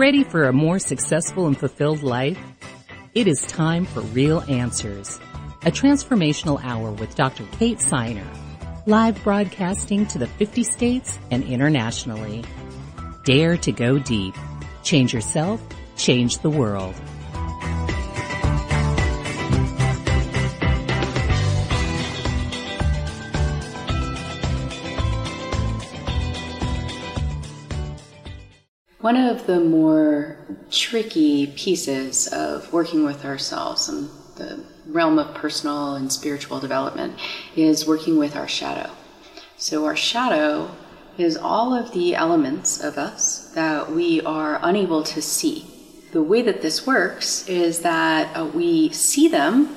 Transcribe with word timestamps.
Ready 0.00 0.24
for 0.24 0.44
a 0.44 0.52
more 0.54 0.78
successful 0.78 1.46
and 1.46 1.54
fulfilled 1.54 2.02
life? 2.02 2.38
It 3.14 3.28
is 3.28 3.42
time 3.42 3.84
for 3.84 4.00
Real 4.00 4.40
Answers, 4.48 5.20
a 5.66 5.70
transformational 5.70 6.58
hour 6.64 6.90
with 6.90 7.14
Dr. 7.14 7.44
Kate 7.58 7.80
Siner, 7.80 8.26
live 8.86 9.22
broadcasting 9.22 10.06
to 10.06 10.16
the 10.16 10.26
50 10.26 10.64
states 10.64 11.18
and 11.30 11.44
internationally. 11.44 12.42
Dare 13.24 13.58
to 13.58 13.72
go 13.72 13.98
deep. 13.98 14.34
Change 14.84 15.12
yourself, 15.12 15.60
change 15.96 16.38
the 16.38 16.48
world. 16.48 16.94
One 29.00 29.16
of 29.16 29.46
the 29.46 29.60
more 29.60 30.36
tricky 30.70 31.46
pieces 31.46 32.26
of 32.26 32.70
working 32.70 33.02
with 33.02 33.24
ourselves 33.24 33.88
in 33.88 34.10
the 34.36 34.62
realm 34.86 35.18
of 35.18 35.34
personal 35.34 35.94
and 35.94 36.12
spiritual 36.12 36.60
development 36.60 37.18
is 37.56 37.86
working 37.86 38.18
with 38.18 38.36
our 38.36 38.46
shadow. 38.46 38.90
So, 39.56 39.86
our 39.86 39.96
shadow 39.96 40.70
is 41.16 41.38
all 41.38 41.74
of 41.74 41.92
the 41.92 42.14
elements 42.14 42.78
of 42.78 42.98
us 42.98 43.50
that 43.54 43.90
we 43.90 44.20
are 44.20 44.60
unable 44.62 45.02
to 45.04 45.22
see. 45.22 45.64
The 46.12 46.22
way 46.22 46.42
that 46.42 46.60
this 46.60 46.86
works 46.86 47.48
is 47.48 47.80
that 47.80 48.36
uh, 48.36 48.44
we 48.44 48.90
see 48.90 49.28
them, 49.28 49.76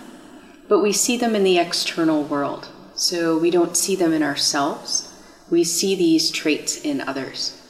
but 0.67 0.81
we 0.81 0.91
see 0.91 1.15
them 1.15 1.33
in 1.33 1.45
the 1.45 1.59
external 1.59 2.25
world. 2.25 2.67
So, 2.93 3.37
we 3.37 3.51
don't 3.51 3.77
see 3.77 3.95
them 3.95 4.11
in 4.11 4.21
ourselves, 4.21 5.09
we 5.49 5.63
see 5.63 5.95
these 5.95 6.29
traits 6.29 6.81
in 6.81 6.99
others. 6.99 7.62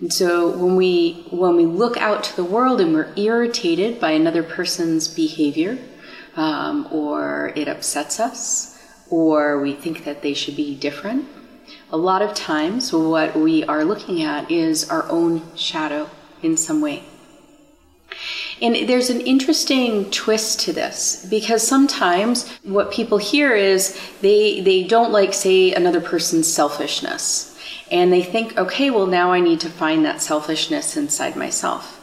And 0.00 0.12
so 0.12 0.56
when 0.56 0.76
we 0.76 1.26
when 1.30 1.56
we 1.56 1.66
look 1.66 1.96
out 1.96 2.22
to 2.24 2.36
the 2.36 2.44
world 2.44 2.80
and 2.80 2.94
we're 2.94 3.12
irritated 3.16 3.98
by 3.98 4.12
another 4.12 4.44
person's 4.44 5.08
behavior, 5.08 5.76
um, 6.36 6.86
or 6.92 7.52
it 7.56 7.66
upsets 7.66 8.20
us, 8.20 8.80
or 9.10 9.60
we 9.60 9.74
think 9.74 10.04
that 10.04 10.22
they 10.22 10.34
should 10.34 10.54
be 10.54 10.76
different, 10.76 11.26
a 11.90 11.96
lot 11.96 12.22
of 12.22 12.34
times 12.34 12.92
what 12.92 13.34
we 13.34 13.64
are 13.64 13.84
looking 13.84 14.22
at 14.22 14.50
is 14.50 14.88
our 14.88 15.08
own 15.10 15.42
shadow 15.56 16.08
in 16.42 16.56
some 16.56 16.80
way. 16.80 17.02
And 18.62 18.88
there's 18.88 19.10
an 19.10 19.20
interesting 19.20 20.10
twist 20.10 20.60
to 20.60 20.72
this 20.72 21.26
because 21.28 21.66
sometimes 21.66 22.48
what 22.62 22.92
people 22.92 23.18
hear 23.18 23.54
is 23.54 24.00
they 24.20 24.60
they 24.60 24.84
don't 24.84 25.12
like 25.12 25.34
say 25.34 25.72
another 25.72 26.00
person's 26.00 26.52
selfishness 26.52 27.47
and 27.90 28.12
they 28.12 28.22
think, 28.22 28.56
okay, 28.58 28.90
well, 28.90 29.06
now 29.06 29.32
I 29.32 29.40
need 29.40 29.60
to 29.60 29.70
find 29.70 30.04
that 30.04 30.20
selfishness 30.20 30.96
inside 30.96 31.36
myself. 31.36 31.94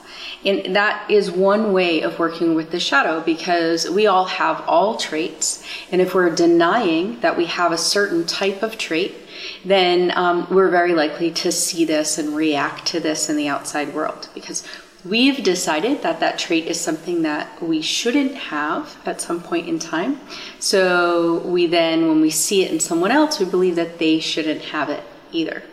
And 0.46 0.76
that 0.76 1.10
is 1.10 1.32
one 1.32 1.74
way 1.74 2.02
of 2.02 2.20
working 2.20 2.54
with 2.54 2.70
the 2.70 2.80
shadow 2.80 3.20
because 3.22 3.90
we 3.90 4.06
all 4.06 4.26
have 4.26 4.64
all 4.68 4.96
traits. 4.96 5.64
And 5.92 6.02
if 6.02 6.14
we're 6.14 6.34
denying 6.34 7.20
that 7.22 7.36
we 7.36 7.46
have 7.46 7.72
a 7.72 7.78
certain 7.78 8.28
type 8.28 8.62
of 8.62 8.78
trait, 8.78 9.16
then 9.64 10.12
um, 10.16 10.48
we're 10.52 10.70
very 10.70 10.94
likely 10.94 11.32
to 11.32 11.52
see 11.52 11.84
this 11.84 12.20
and 12.20 12.36
react 12.36 12.86
to 12.88 13.00
this 13.00 13.28
in 13.28 13.38
the 13.38 13.48
outside 13.48 13.94
world 13.94 14.30
because 14.36 14.68
we've 15.04 15.44
decided 15.44 16.04
that 16.04 16.20
that 16.20 16.38
trait 16.38 16.66
is 16.66 16.80
something 16.80 17.24
that 17.24 17.62
we 17.62 17.82
shouldn't 17.82 18.36
have 18.36 18.98
at 19.06 19.22
some 19.22 19.42
point 19.42 19.68
in 19.68 19.80
time. 19.80 20.20
So 20.60 21.40
we 21.40 21.66
then, 21.66 22.08
when 22.08 22.22
we 22.22 22.30
see 22.30 22.64
it 22.64 22.72
in 22.72 22.80
someone 22.80 23.12
else, 23.12 23.40
we 23.40 23.46
believe 23.46 23.76
that 23.76 23.98
they 23.98 24.20
shouldn't 24.20 24.62
have 24.62 24.90
it 24.90 25.04
either. 25.32 25.64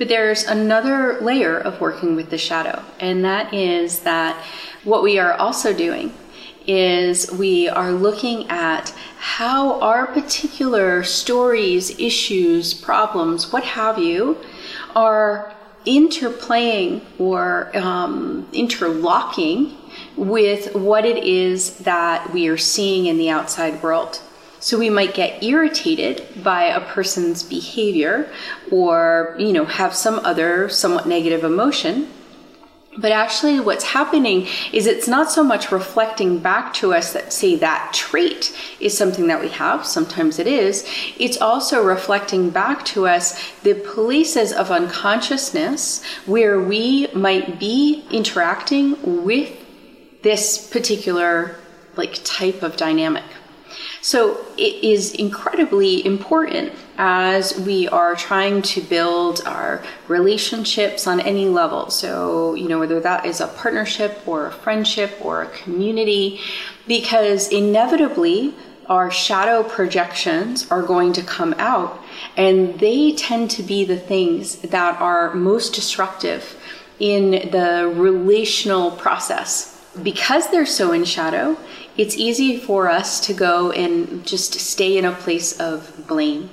But 0.00 0.08
there's 0.08 0.44
another 0.44 1.20
layer 1.20 1.58
of 1.58 1.78
working 1.78 2.16
with 2.16 2.30
the 2.30 2.38
shadow, 2.38 2.82
and 3.00 3.22
that 3.22 3.52
is 3.52 4.00
that 4.00 4.42
what 4.82 5.02
we 5.02 5.18
are 5.18 5.34
also 5.34 5.74
doing 5.74 6.14
is 6.66 7.30
we 7.30 7.68
are 7.68 7.92
looking 7.92 8.48
at 8.48 8.94
how 9.18 9.78
our 9.82 10.06
particular 10.06 11.02
stories, 11.02 11.90
issues, 12.00 12.72
problems, 12.72 13.52
what 13.52 13.62
have 13.62 13.98
you, 13.98 14.38
are 14.96 15.54
interplaying 15.84 17.02
or 17.18 17.70
um, 17.76 18.48
interlocking 18.54 19.76
with 20.16 20.74
what 20.74 21.04
it 21.04 21.22
is 21.24 21.76
that 21.80 22.32
we 22.32 22.48
are 22.48 22.56
seeing 22.56 23.04
in 23.04 23.18
the 23.18 23.28
outside 23.28 23.82
world. 23.82 24.22
So 24.60 24.78
we 24.78 24.90
might 24.90 25.14
get 25.14 25.42
irritated 25.42 26.26
by 26.44 26.64
a 26.64 26.80
person's 26.80 27.42
behavior 27.42 28.30
or, 28.70 29.34
you 29.38 29.52
know, 29.52 29.64
have 29.64 29.94
some 29.94 30.18
other 30.20 30.68
somewhat 30.68 31.06
negative 31.06 31.44
emotion. 31.44 32.08
But 32.98 33.12
actually, 33.12 33.60
what's 33.60 33.84
happening 33.84 34.48
is 34.72 34.86
it's 34.86 35.08
not 35.08 35.30
so 35.30 35.42
much 35.42 35.72
reflecting 35.72 36.40
back 36.40 36.74
to 36.74 36.92
us 36.92 37.12
that, 37.14 37.32
say, 37.32 37.56
that 37.56 37.92
trait 37.94 38.54
is 38.80 38.98
something 38.98 39.28
that 39.28 39.40
we 39.40 39.48
have. 39.48 39.86
Sometimes 39.86 40.38
it 40.38 40.46
is. 40.46 40.86
It's 41.18 41.40
also 41.40 41.82
reflecting 41.82 42.50
back 42.50 42.84
to 42.86 43.06
us 43.06 43.40
the 43.62 43.74
places 43.74 44.52
of 44.52 44.70
unconsciousness 44.70 46.04
where 46.26 46.60
we 46.60 47.06
might 47.14 47.58
be 47.58 48.04
interacting 48.10 49.24
with 49.24 49.56
this 50.22 50.68
particular 50.68 51.56
like 51.96 52.20
type 52.24 52.62
of 52.62 52.76
dynamic. 52.76 53.24
So 54.00 54.44
it 54.56 54.84
is 54.84 55.14
incredibly 55.14 56.04
important 56.04 56.72
as 56.98 57.58
we 57.60 57.88
are 57.88 58.14
trying 58.14 58.62
to 58.62 58.80
build 58.80 59.42
our 59.46 59.82
relationships 60.08 61.06
on 61.06 61.20
any 61.20 61.46
level. 61.46 61.90
So, 61.90 62.54
you 62.54 62.68
know, 62.68 62.78
whether 62.78 63.00
that 63.00 63.26
is 63.26 63.40
a 63.40 63.48
partnership 63.48 64.22
or 64.26 64.46
a 64.46 64.52
friendship 64.52 65.18
or 65.20 65.42
a 65.42 65.48
community, 65.48 66.40
because 66.86 67.48
inevitably 67.48 68.54
our 68.86 69.10
shadow 69.10 69.62
projections 69.62 70.68
are 70.70 70.82
going 70.82 71.12
to 71.12 71.22
come 71.22 71.54
out 71.58 72.02
and 72.36 72.78
they 72.80 73.12
tend 73.12 73.50
to 73.52 73.62
be 73.62 73.84
the 73.84 73.96
things 73.96 74.56
that 74.56 75.00
are 75.00 75.32
most 75.32 75.74
destructive 75.74 76.56
in 76.98 77.30
the 77.50 77.90
relational 77.94 78.90
process. 78.90 79.76
Because 80.02 80.50
they're 80.50 80.66
so 80.66 80.92
in 80.92 81.04
shadow, 81.04 81.56
it's 81.96 82.16
easy 82.16 82.58
for 82.58 82.88
us 82.88 83.20
to 83.26 83.34
go 83.34 83.72
and 83.72 84.26
just 84.26 84.54
stay 84.54 84.96
in 84.96 85.04
a 85.04 85.12
place 85.12 85.58
of 85.60 86.06
blame 86.06 86.50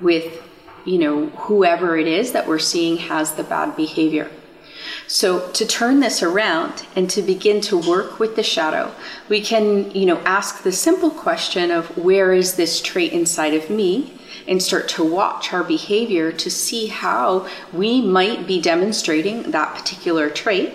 with, 0.00 0.42
you 0.84 0.98
know, 0.98 1.26
whoever 1.30 1.96
it 1.96 2.06
is 2.06 2.32
that 2.32 2.46
we're 2.46 2.58
seeing 2.58 2.96
has 2.96 3.34
the 3.34 3.44
bad 3.44 3.76
behavior. 3.76 4.30
So 5.06 5.50
to 5.52 5.66
turn 5.66 6.00
this 6.00 6.22
around 6.22 6.86
and 6.94 7.10
to 7.10 7.22
begin 7.22 7.60
to 7.62 7.76
work 7.76 8.18
with 8.18 8.36
the 8.36 8.42
shadow, 8.42 8.94
we 9.28 9.40
can, 9.40 9.90
you 9.90 10.06
know, 10.06 10.18
ask 10.20 10.62
the 10.62 10.72
simple 10.72 11.10
question 11.10 11.70
of 11.70 11.98
where 11.98 12.32
is 12.32 12.54
this 12.54 12.80
trait 12.80 13.12
inside 13.12 13.54
of 13.54 13.70
me? 13.70 14.14
And 14.46 14.62
start 14.62 14.88
to 14.90 15.04
watch 15.04 15.52
our 15.52 15.62
behavior 15.62 16.32
to 16.32 16.50
see 16.50 16.86
how 16.86 17.48
we 17.72 18.00
might 18.00 18.46
be 18.46 18.60
demonstrating 18.60 19.50
that 19.50 19.74
particular 19.76 20.30
trait. 20.30 20.72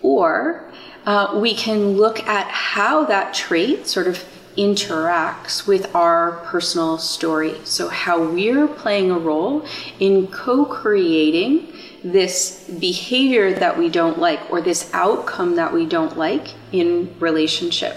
Or 0.00 0.70
uh, 1.06 1.38
we 1.40 1.54
can 1.54 1.96
look 1.96 2.26
at 2.26 2.46
how 2.48 3.04
that 3.04 3.34
trait 3.34 3.86
sort 3.86 4.06
of 4.06 4.24
interacts 4.56 5.66
with 5.66 5.94
our 5.94 6.32
personal 6.44 6.98
story. 6.98 7.54
So, 7.64 7.88
how 7.88 8.22
we're 8.22 8.68
playing 8.68 9.10
a 9.10 9.18
role 9.18 9.66
in 9.98 10.28
co 10.28 10.64
creating 10.64 11.72
this 12.02 12.68
behavior 12.78 13.52
that 13.54 13.78
we 13.78 13.88
don't 13.88 14.18
like 14.18 14.50
or 14.50 14.60
this 14.60 14.90
outcome 14.92 15.56
that 15.56 15.72
we 15.72 15.86
don't 15.86 16.16
like 16.16 16.48
in 16.72 17.14
relationship. 17.18 17.96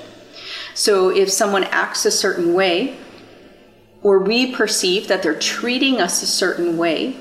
So, 0.74 1.10
if 1.10 1.30
someone 1.30 1.66
acts 1.66 2.06
a 2.06 2.12
certain 2.12 2.54
way, 2.54 2.98
or 4.02 4.20
we 4.20 4.54
perceive 4.54 5.08
that 5.08 5.24
they're 5.24 5.40
treating 5.40 6.00
us 6.00 6.24
a 6.24 6.28
certain 6.28 6.78
way, 6.78 7.18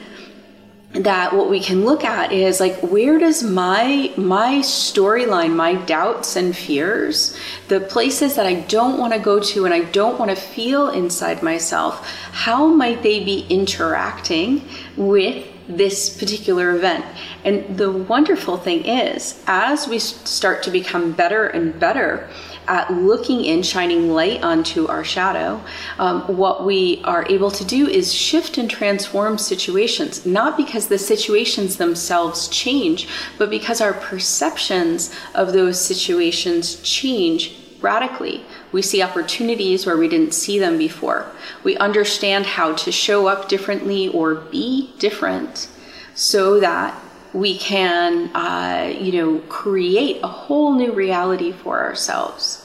that 1.02 1.32
what 1.34 1.50
we 1.50 1.60
can 1.60 1.84
look 1.84 2.04
at 2.04 2.32
is 2.32 2.60
like 2.60 2.76
where 2.80 3.18
does 3.18 3.42
my 3.42 4.12
my 4.16 4.54
storyline 4.58 5.54
my 5.54 5.74
doubts 5.84 6.36
and 6.36 6.56
fears 6.56 7.36
the 7.68 7.80
places 7.80 8.34
that 8.36 8.46
i 8.46 8.54
don't 8.62 8.98
want 8.98 9.12
to 9.12 9.18
go 9.18 9.38
to 9.38 9.64
and 9.64 9.74
i 9.74 9.80
don't 9.90 10.18
want 10.18 10.30
to 10.30 10.36
feel 10.36 10.88
inside 10.88 11.42
myself 11.42 12.08
how 12.32 12.66
might 12.66 13.02
they 13.02 13.22
be 13.22 13.46
interacting 13.48 14.62
with 14.96 15.46
this 15.68 16.16
particular 16.16 16.74
event? 16.76 17.04
And 17.44 17.76
the 17.76 17.90
wonderful 17.90 18.56
thing 18.56 18.84
is 18.84 19.42
as 19.46 19.88
we 19.88 19.98
start 19.98 20.62
to 20.64 20.70
become 20.70 21.12
better 21.12 21.46
and 21.46 21.78
better 21.78 22.28
at 22.68 22.92
looking 22.92 23.44
in, 23.44 23.62
shining 23.62 24.10
light 24.10 24.42
onto 24.42 24.86
our 24.86 25.04
shadow, 25.04 25.60
um, 25.98 26.22
what 26.36 26.64
we 26.64 27.00
are 27.04 27.26
able 27.28 27.50
to 27.50 27.64
do 27.64 27.86
is 27.86 28.12
shift 28.12 28.58
and 28.58 28.70
transform 28.70 29.38
situations, 29.38 30.26
not 30.26 30.56
because 30.56 30.88
the 30.88 30.98
situations 30.98 31.76
themselves 31.76 32.48
change, 32.48 33.08
but 33.38 33.50
because 33.50 33.80
our 33.80 33.94
perceptions 33.94 35.14
of 35.34 35.52
those 35.52 35.80
situations 35.80 36.80
change 36.82 37.56
radically. 37.80 38.44
We 38.72 38.82
see 38.82 39.02
opportunities 39.02 39.86
where 39.86 39.96
we 39.96 40.08
didn't 40.08 40.34
see 40.34 40.58
them 40.58 40.78
before. 40.78 41.30
We 41.62 41.76
understand 41.76 42.46
how 42.46 42.74
to 42.74 42.90
show 42.90 43.26
up 43.26 43.48
differently 43.48 44.08
or 44.08 44.34
be 44.34 44.92
different 44.98 45.68
so 46.14 46.60
that 46.60 46.98
we 47.36 47.58
can, 47.58 48.34
uh, 48.34 48.90
you 48.98 49.12
know, 49.12 49.38
create 49.48 50.20
a 50.22 50.26
whole 50.26 50.74
new 50.74 50.92
reality 50.92 51.52
for 51.52 51.78
ourselves. 51.84 52.62